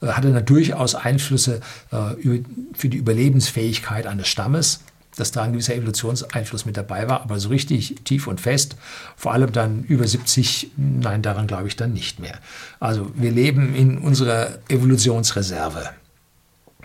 [0.01, 2.41] äh, hatte dann durchaus Einflüsse äh,
[2.73, 4.81] für die Überlebensfähigkeit eines Stammes
[5.15, 8.75] dass da ein gewisser Evolutionseinfluss mit dabei war, aber so richtig tief und fest,
[9.15, 12.39] vor allem dann über 70, nein, daran glaube ich dann nicht mehr.
[12.79, 15.89] Also wir leben in unserer Evolutionsreserve.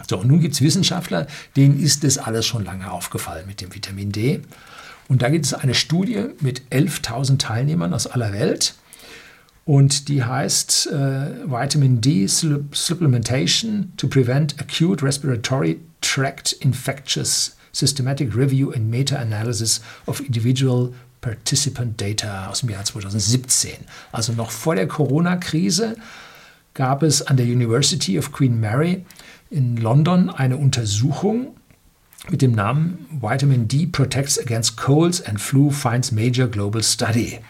[0.08, 3.74] So, und nun gibt es Wissenschaftler, denen ist das alles schon lange aufgefallen mit dem
[3.74, 4.42] Vitamin D.
[5.08, 8.74] Und da gibt es eine Studie mit 11.000 Teilnehmern aus aller Welt.
[9.68, 18.70] Und die heißt äh, Vitamin D Supplementation to Prevent Acute Respiratory Tracked Infectious Systematic Review
[18.70, 23.72] and Meta-Analysis of Individual Participant Data aus dem Jahr 2017.
[24.10, 25.96] Also noch vor der Corona-Krise
[26.72, 29.04] gab es an der University of Queen Mary
[29.50, 31.48] in London eine Untersuchung
[32.30, 37.40] mit dem Namen Vitamin D Protects Against Colds and Flu Finds Major Global Study.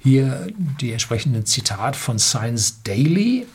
[0.00, 0.46] Hier
[0.80, 3.46] die entsprechenden Zitat von Science Daily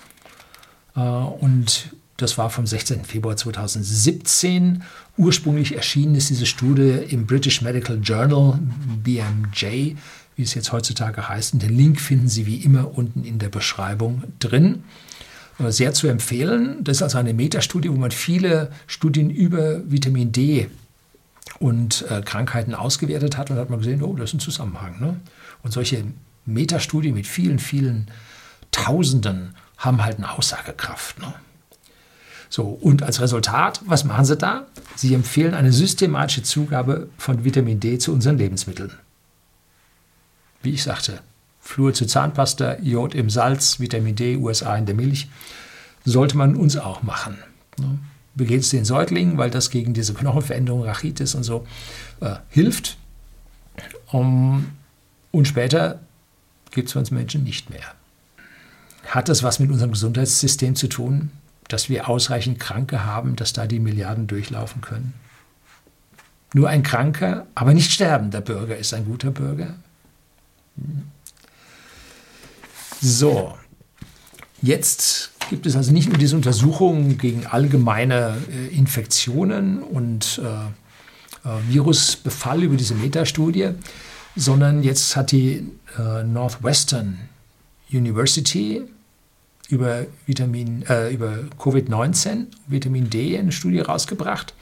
[0.96, 3.06] äh, und das war vom 16.
[3.06, 4.84] Februar 2017.
[5.18, 8.60] Ursprünglich erschienen ist diese Studie im British Medical Journal,
[9.04, 9.96] BMJ,
[10.36, 11.54] wie es jetzt heutzutage heißt.
[11.54, 14.84] Und den Link finden Sie wie immer unten in der Beschreibung drin.
[15.60, 16.84] Äh, sehr zu empfehlen.
[16.84, 20.70] Das ist also eine Metastudie, wo man viele Studien über Vitamin D
[21.60, 25.00] und äh, Krankheiten ausgewertet hat und hat man gesehen, oh, das ist ein Zusammenhang.
[25.00, 25.20] Ne?
[25.64, 26.04] Und solche
[26.46, 28.08] Metastudien mit vielen, vielen
[28.72, 31.20] Tausenden haben halt eine Aussagekraft.
[31.20, 31.34] Ne?
[32.50, 34.68] So, und als Resultat, was machen Sie da?
[34.96, 38.92] Sie empfehlen eine systematische Zugabe von Vitamin D zu unseren Lebensmitteln.
[40.62, 41.20] Wie ich sagte,
[41.60, 45.30] Fluor zu Zahnpasta, Jod im Salz, Vitamin D, USA in der Milch,
[46.06, 47.38] sollte man uns auch machen.
[47.80, 47.98] Ne?
[48.36, 51.66] Begeht es den Säuglingen, weil das gegen diese Knochenveränderung, Rachitis und so
[52.20, 52.98] äh, hilft.
[54.12, 54.68] Um,
[55.32, 56.02] und später
[56.74, 57.94] gibt es für uns Menschen nicht mehr.
[59.06, 61.32] Hat das was mit unserem Gesundheitssystem zu tun,
[61.68, 65.14] dass wir ausreichend Kranke haben, dass da die Milliarden durchlaufen können?
[66.54, 69.76] Nur ein kranker, aber nicht sterbender Bürger ist ein guter Bürger.
[73.02, 73.58] So,
[74.62, 80.48] jetzt gibt es also nicht nur diese Untersuchungen gegen allgemeine äh, Infektionen und äh,
[81.48, 83.72] äh, Virusbefall über diese Metastudie,
[84.36, 85.68] sondern jetzt hat die
[85.98, 87.20] äh, Northwestern
[87.92, 88.82] University
[89.70, 94.54] über Vitamin, äh, über Covid-19, Vitamin D eine Studie rausgebracht.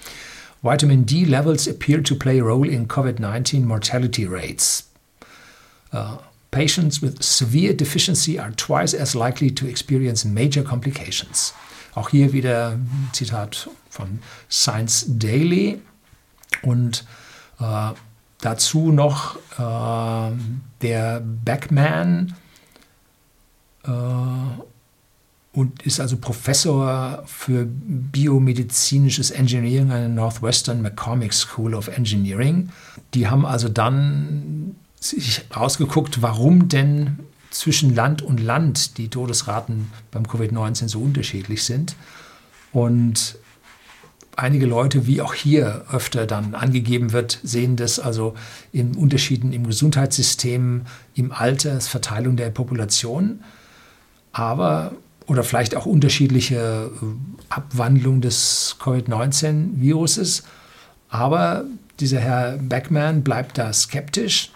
[0.62, 4.90] Vitamin D levels appear to play a role in COVID-19 mortality rates.
[5.92, 6.18] Uh,
[6.52, 11.54] Patients with severe deficiency are twice as likely to experience major complications.
[11.96, 15.82] Auch hier wieder ein Zitat von Science Daily
[16.62, 17.06] und
[17.62, 17.92] äh,
[18.42, 20.32] dazu noch äh,
[20.82, 22.36] der Backman
[23.84, 23.92] äh,
[25.54, 32.70] und ist also Professor für biomedizinisches Engineering an der Northwestern McCormick School of Engineering.
[33.14, 40.24] Die haben also dann sich rausgeguckt, warum denn zwischen Land und Land die Todesraten beim
[40.24, 41.96] Covid-19 so unterschiedlich sind.
[42.72, 43.36] Und
[44.36, 48.34] einige Leute, wie auch hier öfter dann angegeben wird, sehen das also
[48.72, 50.84] in Unterschieden im Gesundheitssystem,
[51.16, 53.44] im Alter, Verteilung der Population,
[54.32, 54.94] aber
[55.28, 57.06] oder vielleicht auch unterschiedliche äh,
[57.50, 60.44] Abwandlung des Covid-19-Viruses.
[61.10, 61.66] Aber
[62.00, 64.52] dieser Herr Beckman bleibt da skeptisch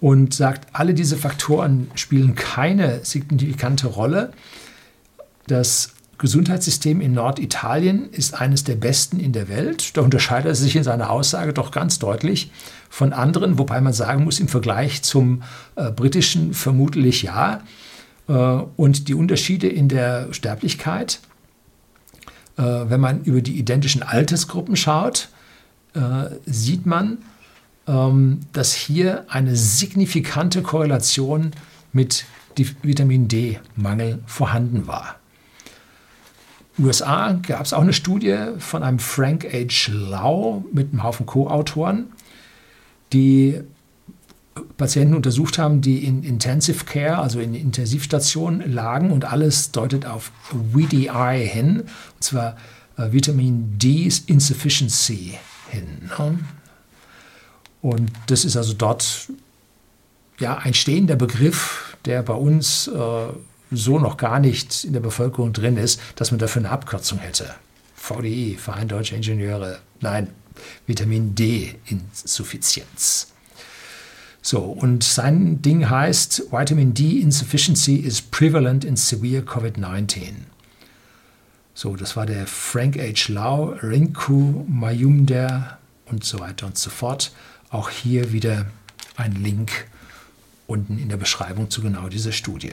[0.00, 4.32] und sagt, alle diese Faktoren spielen keine signifikante Rolle.
[5.46, 9.96] Das Gesundheitssystem in Norditalien ist eines der besten in der Welt.
[9.96, 12.52] Da unterscheidet er sich in seiner Aussage doch ganz deutlich
[12.90, 15.42] von anderen, wobei man sagen muss, im Vergleich zum
[15.76, 17.62] äh, britischen vermutlich ja.
[18.28, 21.20] Äh, und die Unterschiede in der Sterblichkeit,
[22.58, 25.30] äh, wenn man über die identischen Altersgruppen schaut,
[25.94, 26.00] äh,
[26.44, 27.18] sieht man,
[27.86, 31.52] ähm, dass hier eine signifikante Korrelation
[31.94, 32.26] mit
[32.82, 35.19] Vitamin D-Mangel vorhanden war.
[36.82, 39.92] USA gab es auch eine Studie von einem Frank H.
[39.92, 42.06] Lau mit einem Haufen Co-Autoren,
[43.12, 43.60] die
[44.76, 50.32] Patienten untersucht haben, die in Intensive Care, also in Intensivstationen lagen und alles deutet auf
[50.72, 52.56] VDI hin, und zwar
[52.96, 55.38] äh, Vitamin D Insufficiency
[55.70, 56.10] hin.
[56.18, 56.38] Ne?
[57.82, 59.30] Und das ist also dort
[60.38, 63.26] ja, ein stehender Begriff, der bei uns äh,
[63.70, 67.54] so noch gar nicht in der Bevölkerung drin ist, dass man dafür eine Abkürzung hätte.
[67.94, 69.78] VDI, Verein Deutscher Ingenieure.
[70.00, 70.28] Nein,
[70.86, 73.28] Vitamin D-Insuffizienz.
[74.42, 80.32] So, und sein Ding heißt Vitamin D Insufficiency is prevalent in severe COVID-19.
[81.74, 83.30] So, das war der Frank H.
[83.32, 87.32] Lau, Rinku Mayumder und so weiter und so fort.
[87.68, 88.66] Auch hier wieder
[89.16, 89.88] ein Link
[90.66, 92.72] unten in der Beschreibung zu genau dieser Studie.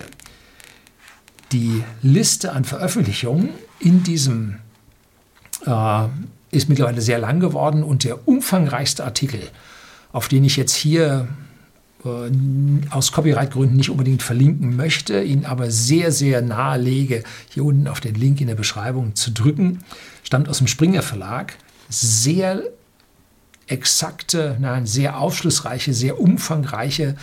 [1.52, 4.58] Die Liste an Veröffentlichungen in diesem
[5.66, 6.08] äh,
[6.52, 9.42] ist mittlerweile sehr lang geworden und der umfangreichste Artikel,
[10.12, 11.28] auf den ich jetzt hier
[12.04, 12.30] äh,
[12.90, 18.00] aus Copyright-Gründen nicht unbedingt verlinken möchte, ihn aber sehr, sehr nahe lege, hier unten auf
[18.00, 19.84] den Link in der Beschreibung zu drücken.
[20.24, 21.58] Stammt aus dem Springer Verlag.
[21.90, 22.64] Sehr
[23.68, 27.16] exakte, nein, sehr aufschlussreiche, sehr umfangreiche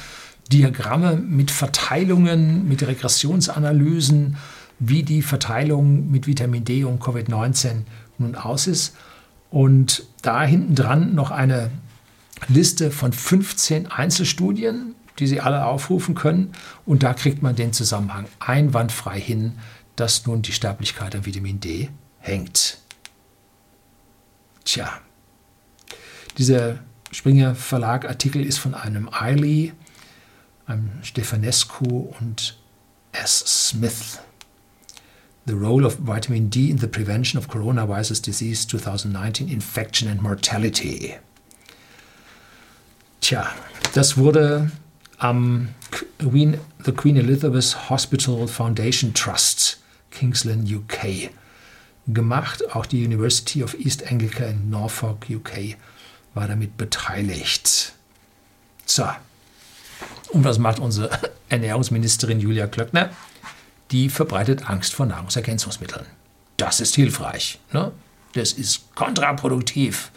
[0.53, 4.37] Diagramme mit Verteilungen, mit Regressionsanalysen,
[4.79, 7.83] wie die Verteilung mit Vitamin D und Covid-19
[8.19, 8.97] nun aus ist.
[9.51, 11.71] Und da hinten dran noch eine
[12.49, 16.53] Liste von 15 Einzelstudien, die Sie alle aufrufen können.
[16.85, 19.53] Und da kriegt man den Zusammenhang einwandfrei hin,
[19.97, 22.79] dass nun die Sterblichkeit an Vitamin D hängt.
[24.65, 24.91] Tja,
[26.37, 26.81] dieser
[27.13, 29.73] Springer Verlag Artikel ist von einem Eiley,
[30.67, 32.57] einem Stefanescu und
[33.13, 33.69] S.
[33.69, 34.21] Smith.
[35.47, 41.17] The Role of Vitamin D in the Prevention of Coronavirus Disease 2019 Infection and Mortality.
[43.21, 43.53] Tja,
[43.93, 44.71] das wurde
[45.19, 45.69] am
[46.19, 49.79] Queen, The Queen Elizabeth Hospital Foundation Trust,
[50.11, 51.31] Kingsland, UK,
[52.09, 52.63] gemacht.
[52.75, 55.77] Auch die University of East Anglica in Norfolk, UK,
[56.35, 57.93] war damit beteiligt.
[58.87, 59.07] So,
[60.31, 61.11] und was macht unsere
[61.49, 63.11] Ernährungsministerin Julia Klöckner?
[63.91, 66.07] Die verbreitet Angst vor Nahrungsergänzungsmitteln.
[66.57, 67.59] Das ist hilfreich.
[67.73, 67.93] Ne?
[68.35, 70.11] Das ist kontraproduktiv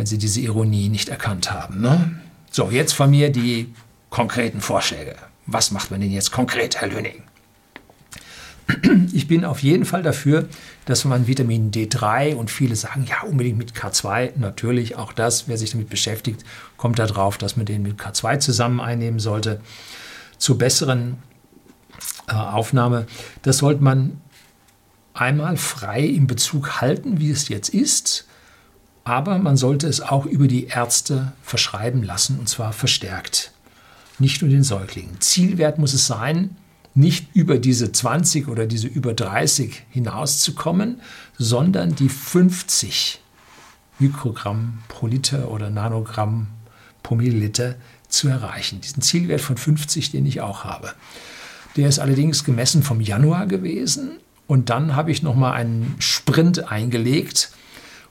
[0.00, 1.82] wenn Sie diese Ironie nicht erkannt haben.
[1.82, 2.20] Ne?
[2.50, 3.72] So, jetzt von mir die
[4.08, 5.16] konkreten Vorschläge.
[5.46, 7.22] Was macht man denn jetzt konkret, Herr Löning?
[9.12, 10.48] Ich bin auf jeden Fall dafür,
[10.84, 14.32] dass man Vitamin D3 und viele sagen, ja, unbedingt mit K2.
[14.36, 16.44] Natürlich, auch das, wer sich damit beschäftigt,
[16.76, 19.60] kommt darauf, dass man den mit K2 zusammen einnehmen sollte.
[20.38, 21.18] Zur besseren
[22.28, 23.06] äh, Aufnahme,
[23.42, 24.20] das sollte man
[25.14, 28.26] einmal frei im Bezug halten, wie es jetzt ist.
[29.04, 33.52] Aber man sollte es auch über die Ärzte verschreiben lassen, und zwar verstärkt.
[34.18, 35.20] Nicht nur den Säuglingen.
[35.20, 36.56] Zielwert muss es sein,
[36.94, 41.00] nicht über diese 20 oder diese über 30 hinauszukommen,
[41.38, 43.20] sondern die 50
[43.98, 46.48] Mikrogramm pro Liter oder Nanogramm
[47.02, 47.76] pro Milliliter
[48.08, 48.80] zu erreichen.
[48.80, 50.92] Diesen Zielwert von 50, den ich auch habe.
[51.76, 57.52] Der ist allerdings gemessen vom Januar gewesen und dann habe ich nochmal einen Sprint eingelegt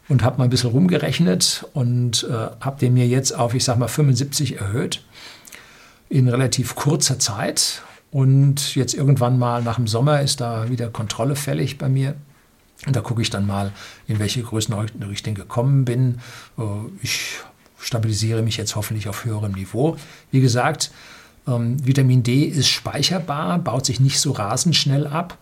[0.08, 3.78] und habe mal ein bisschen rumgerechnet und äh, habe den mir jetzt auf, ich sag
[3.78, 5.04] mal, 75 erhöht
[6.08, 7.84] in relativ kurzer Zeit.
[8.12, 12.16] Und jetzt irgendwann mal nach dem Sommer ist da wieder Kontrolle fällig bei mir.
[12.86, 13.72] Und da gucke ich dann mal,
[14.08, 16.20] in welche Größenordnung ich denn gekommen bin.
[16.58, 16.64] Äh,
[17.02, 17.40] ich
[17.78, 19.98] stabilisiere mich jetzt hoffentlich auf höherem Niveau.
[20.32, 20.92] Wie gesagt,
[21.48, 25.38] ähm, Vitamin D ist speicherbar, baut sich nicht so rasend schnell ab.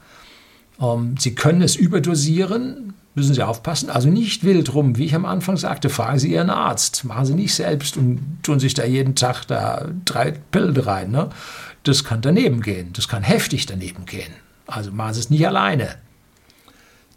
[0.80, 3.90] Ähm, Sie können es überdosieren, müssen Sie aufpassen.
[3.90, 7.04] Also nicht wild rum, wie ich am Anfang sagte, fragen Sie Ihren Arzt.
[7.04, 11.12] Machen Sie nicht selbst und tun sich da jeden Tag da drei Pillen rein.
[11.12, 11.30] Ne?
[11.88, 12.92] Das kann daneben gehen.
[12.92, 14.34] Das kann heftig daneben gehen.
[14.66, 15.96] Also machen Sie es nicht alleine.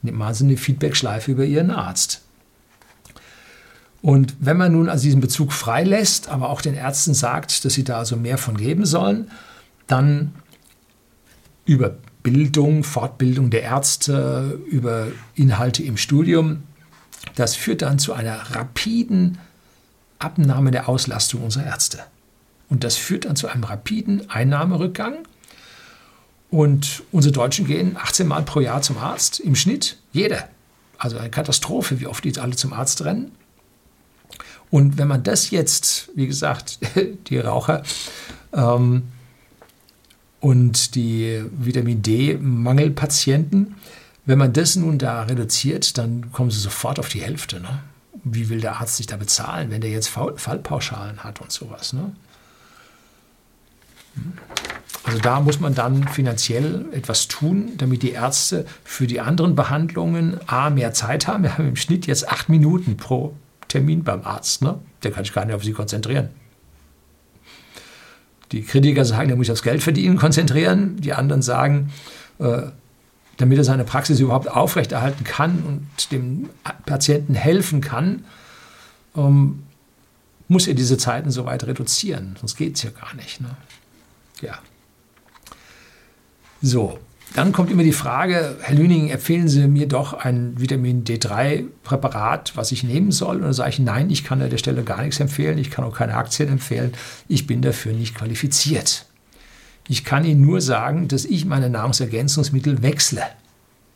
[0.03, 2.23] Machen Sie eine Feedback-Schleife über Ihren Arzt.
[4.01, 7.83] Und wenn man nun also diesen Bezug freilässt, aber auch den Ärzten sagt, dass sie
[7.83, 9.31] da also mehr von geben sollen,
[9.89, 10.33] dann
[11.67, 16.63] über Bildung, Fortbildung der Ärzte, über Inhalte im Studium.
[17.35, 19.39] Das führt dann zu einer rapiden
[20.21, 21.99] Abnahme der Auslastung unserer Ärzte.
[22.71, 25.19] Und das führt dann zu einem rapiden Einnahmerückgang.
[26.51, 30.49] Und unsere Deutschen gehen 18 Mal pro Jahr zum Arzt, im Schnitt jeder.
[30.97, 33.33] Also eine Katastrophe, wie oft die alle zum Arzt rennen.
[34.71, 36.79] Und wenn man das jetzt, wie gesagt,
[37.29, 37.83] die Raucher,
[38.53, 39.03] ähm,
[40.41, 43.77] und die Vitamin D-Mangelpatienten,
[44.25, 47.61] wenn man das nun da reduziert, dann kommen sie sofort auf die Hälfte.
[47.61, 47.83] Ne?
[48.25, 51.93] Wie will der Arzt sich da bezahlen, wenn der jetzt Fallpauschalen hat und sowas?
[51.93, 52.13] Ne?
[55.05, 60.39] Also da muss man dann finanziell etwas tun, damit die Ärzte für die anderen Behandlungen
[60.47, 61.43] A, mehr Zeit haben.
[61.43, 63.35] Wir haben im Schnitt jetzt acht Minuten pro
[63.69, 64.63] Termin beim Arzt.
[64.63, 64.79] Ne?
[65.03, 66.29] Der kann sich gar nicht auf sie konzentrieren.
[68.53, 70.97] Die Kritiker sagen, er muss sich aufs Geld verdienen konzentrieren.
[71.01, 71.93] Die anderen sagen,
[72.39, 72.63] äh,
[73.37, 76.51] damit er seine Praxis überhaupt aufrechterhalten kann und dem
[76.85, 78.25] Patienten helfen kann,
[79.17, 79.63] ähm,
[80.49, 82.37] muss er diese Zeiten so weit reduzieren.
[82.39, 83.41] Sonst geht es ja gar nicht.
[83.41, 83.57] Ne?
[84.41, 84.59] Ja.
[86.63, 86.99] So,
[87.35, 92.73] dann kommt immer die Frage, Herr Lüning, empfehlen Sie mir doch ein Vitamin D3-Präparat, was
[92.73, 93.37] ich nehmen soll?
[93.37, 95.85] Und dann sage ich, nein, ich kann an der Stelle gar nichts empfehlen, ich kann
[95.85, 96.93] auch keine Aktien empfehlen,
[97.29, 99.07] ich bin dafür nicht qualifiziert.
[99.89, 103.23] Ich kann Ihnen nur sagen, dass ich meine Nahrungsergänzungsmittel wechsle,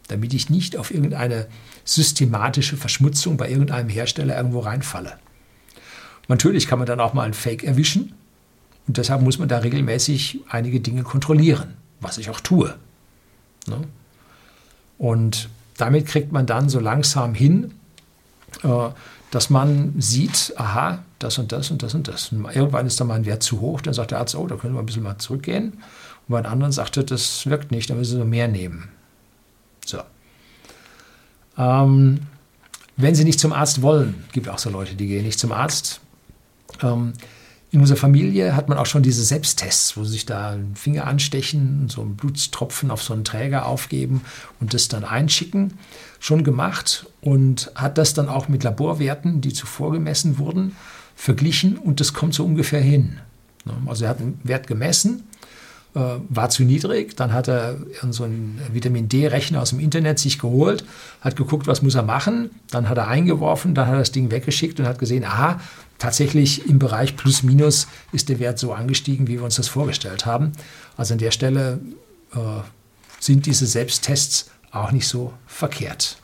[0.09, 1.47] damit ich nicht auf irgendeine
[1.85, 5.15] systematische Verschmutzung bei irgendeinem Hersteller irgendwo reinfalle.
[6.29, 8.15] Natürlich kann man dann auch mal ein Fake erwischen,
[8.87, 12.75] Und deshalb muss man da regelmäßig einige Dinge kontrollieren, was ich auch tue.
[13.67, 13.79] Ne?
[14.99, 17.73] Und damit kriegt man dann so langsam hin,
[18.63, 18.89] äh,
[19.31, 22.31] dass man sieht, aha, das und das und das und das.
[22.31, 24.57] Und irgendwann ist dann mal ein Wert zu hoch, dann sagt der Arzt, oh, da
[24.57, 25.73] können wir ein bisschen mal zurückgehen.
[25.73, 28.89] Und bei einem anderen sagt er, das wirkt nicht, da müssen Sie mehr nehmen.
[29.85, 30.01] So.
[31.59, 32.21] Ähm,
[32.97, 36.01] wenn Sie nicht zum Arzt wollen, gibt auch so Leute, die gehen nicht zum Arzt.
[36.81, 37.15] Ähm,
[37.75, 41.09] in unserer Familie hat man auch schon diese Selbsttests, wo sie sich da einen Finger
[41.09, 44.21] anstechen und so einen Blutstropfen auf so einen Träger aufgeben
[44.61, 45.73] und das dann einschicken.
[46.21, 50.77] Schon gemacht und hat das dann auch mit Laborwerten, die zuvor gemessen wurden,
[51.17, 53.19] verglichen und das kommt so ungefähr hin.
[53.87, 55.25] Also er hat einen Wert gemessen
[55.95, 57.17] war zu niedrig.
[57.17, 57.77] Dann hat er
[58.11, 60.85] so einen Vitamin D-Rechner aus dem Internet sich geholt,
[61.21, 62.51] hat geguckt, was muss er machen.
[62.71, 65.61] Dann hat er eingeworfen, dann hat er das Ding weggeschickt und hat gesehen, aha,
[65.99, 70.27] tatsächlich im Bereich plus minus ist der Wert so angestiegen, wie wir uns das vorgestellt
[70.27, 70.53] haben.
[70.97, 71.79] Also an der Stelle
[72.35, 72.39] äh,
[73.21, 76.19] sind diese Selbsttests auch nicht so verkehrt.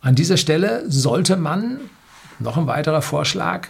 [0.00, 1.80] An dieser Stelle sollte man,
[2.38, 3.68] noch ein weiterer Vorschlag,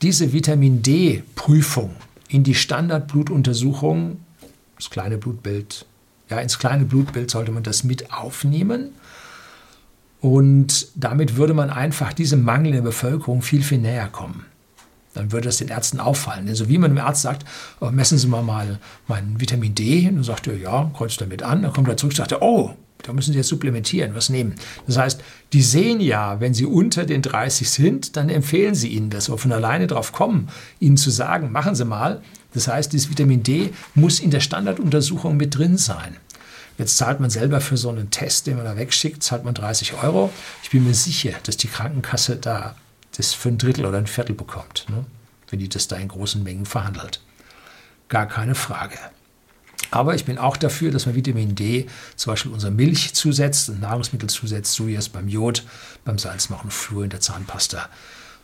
[0.00, 1.94] diese Vitamin D-Prüfung
[2.28, 4.20] in die Standardblutuntersuchung,
[4.76, 5.86] das kleine Blutbild,
[6.30, 8.92] ja, ins kleine Blutbild sollte man das mit aufnehmen.
[10.20, 14.46] Und damit würde man einfach diesem Mangel in der Bevölkerung viel, viel näher kommen.
[15.12, 16.48] Dann würde das den Ärzten auffallen.
[16.48, 17.46] Also wie man dem Arzt sagt,
[17.80, 20.08] oh, messen Sie mal, mal meinen Vitamin D.
[20.08, 21.62] Und dann sagt er, ja, kreuzt damit an.
[21.62, 22.74] Dann kommt er zurück und sagt, oh,
[23.04, 24.54] da müssen Sie jetzt supplementieren, was nehmen.
[24.86, 25.20] Das heißt,
[25.52, 29.28] die sehen ja, wenn Sie unter den 30 sind, dann empfehlen Sie Ihnen das.
[29.28, 30.48] Aber von alleine drauf kommen,
[30.80, 32.22] Ihnen zu sagen, machen Sie mal.
[32.54, 36.16] Das heißt, dieses Vitamin D muss in der Standarduntersuchung mit drin sein.
[36.78, 40.02] Jetzt zahlt man selber für so einen Test, den man da wegschickt, zahlt man 30
[40.02, 40.32] Euro.
[40.62, 42.74] Ich bin mir sicher, dass die Krankenkasse da
[43.16, 45.04] das für ein Drittel oder ein Viertel bekommt, ne?
[45.50, 47.20] wenn die das da in großen Mengen verhandelt.
[48.08, 48.98] Gar keine Frage.
[49.90, 54.28] Aber ich bin auch dafür, dass man Vitamin D zum Beispiel unserer Milch zusetzt, Nahrungsmittel
[54.28, 55.64] zusetzt, so wie es beim Jod,
[56.04, 57.88] beim Salz machen, Fluor in der Zahnpasta.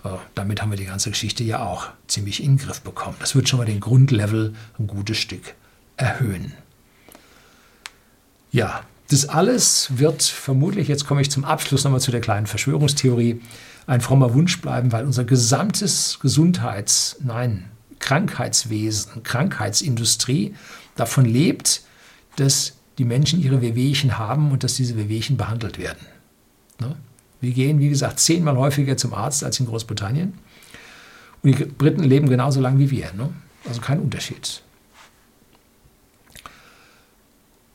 [0.04, 3.16] Äh, damit haben wir die ganze Geschichte ja auch ziemlich in den Griff bekommen.
[3.20, 5.54] Das wird schon mal den Grundlevel ein gutes Stück
[5.96, 6.52] erhöhen.
[8.52, 13.40] Ja, das alles wird vermutlich, jetzt komme ich zum Abschluss nochmal zu der kleinen Verschwörungstheorie,
[13.86, 17.68] ein frommer Wunsch bleiben, weil unser gesamtes Gesundheits-, nein,
[17.98, 20.54] Krankheitswesen, Krankheitsindustrie
[21.00, 21.82] davon lebt,
[22.36, 26.06] dass die Menschen ihre Wehwehchen haben und dass diese Wehwehchen behandelt werden.
[26.78, 26.96] Ne?
[27.40, 30.34] Wir gehen, wie gesagt, zehnmal häufiger zum Arzt als in Großbritannien.
[31.42, 33.12] Und die Briten leben genauso lang wie wir.
[33.14, 33.30] Ne?
[33.66, 34.62] Also kein Unterschied.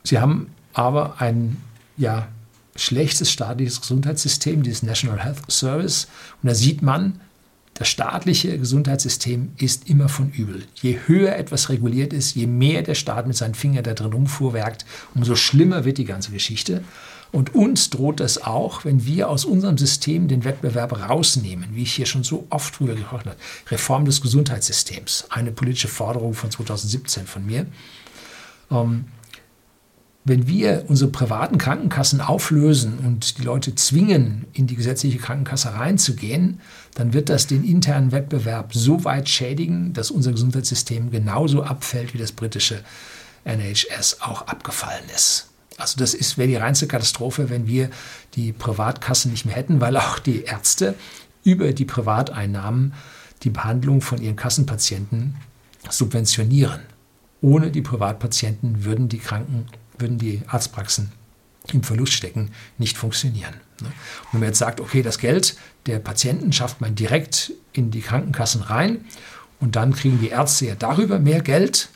[0.04, 1.58] Sie haben aber ein
[1.98, 2.28] ja,
[2.76, 6.08] schlechtes staatliches Gesundheitssystem, dieses National Health Service.
[6.44, 7.20] Und da sieht man,
[7.76, 10.64] das staatliche Gesundheitssystem ist immer von übel.
[10.76, 14.86] Je höher etwas reguliert ist, je mehr der Staat mit seinen Fingern da drin rumfuhrwerkt,
[15.14, 16.84] umso schlimmer wird die ganze Geschichte.
[17.34, 21.92] Und uns droht das auch, wenn wir aus unserem System den Wettbewerb rausnehmen, wie ich
[21.92, 23.38] hier schon so oft früher gesprochen habe.
[23.70, 27.66] Reform des Gesundheitssystems, eine politische Forderung von 2017 von mir.
[28.72, 29.04] Ähm,
[30.28, 36.60] wenn wir unsere privaten Krankenkassen auflösen und die Leute zwingen, in die gesetzliche Krankenkasse reinzugehen,
[36.96, 42.18] dann wird das den internen Wettbewerb so weit schädigen, dass unser Gesundheitssystem genauso abfällt, wie
[42.18, 42.84] das britische
[43.44, 45.50] NHS auch abgefallen ist.
[45.78, 47.92] Also das ist, wäre die reinste Katastrophe, wenn wir
[48.34, 50.96] die Privatkassen nicht mehr hätten, weil auch die Ärzte
[51.44, 52.94] über die Privateinnahmen
[53.44, 55.36] die Behandlung von ihren Kassenpatienten
[55.88, 56.80] subventionieren.
[57.42, 59.68] Ohne die Privatpatienten würden die Kranken
[60.00, 61.12] würden die Arztpraxen
[61.74, 63.54] im Verlust stecken, nicht funktionieren.
[63.82, 63.88] Ne?
[63.88, 68.02] Und wenn man jetzt sagt, okay, das Geld der Patienten schafft man direkt in die
[68.02, 69.06] Krankenkassen rein
[69.60, 71.90] und dann kriegen die Ärzte ja darüber mehr Geld.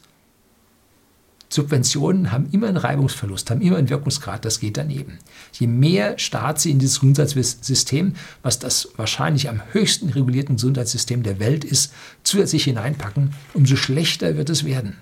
[1.51, 5.17] Subventionen haben immer einen Reibungsverlust, haben immer einen Wirkungsgrad, das geht daneben.
[5.53, 11.39] Je mehr Staat sie in dieses Gesundheitssystem, was das wahrscheinlich am höchsten regulierten Gesundheitssystem der
[11.39, 11.91] Welt ist,
[12.23, 14.97] zusätzlich hineinpacken, umso schlechter wird es werden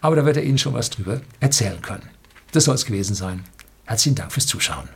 [0.00, 2.08] Aber da wird er Ihnen schon was drüber erzählen können.
[2.52, 3.44] Das soll es gewesen sein.
[3.84, 4.88] Herzlichen Dank fürs Zuschauen.